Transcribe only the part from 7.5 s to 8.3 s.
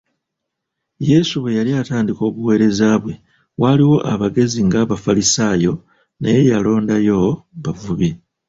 bavubi.